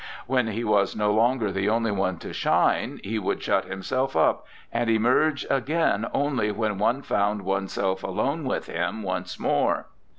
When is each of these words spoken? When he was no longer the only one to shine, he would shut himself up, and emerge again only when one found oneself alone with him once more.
When 0.25 0.47
he 0.47 0.63
was 0.63 0.95
no 0.95 1.13
longer 1.13 1.51
the 1.51 1.69
only 1.69 1.91
one 1.91 2.17
to 2.17 2.33
shine, 2.33 2.99
he 3.03 3.19
would 3.19 3.39
shut 3.43 3.65
himself 3.65 4.15
up, 4.15 4.47
and 4.71 4.89
emerge 4.89 5.45
again 5.47 6.07
only 6.11 6.51
when 6.51 6.79
one 6.79 7.03
found 7.03 7.43
oneself 7.43 8.01
alone 8.01 8.43
with 8.43 8.65
him 8.65 9.03
once 9.03 9.37
more. 9.39 9.85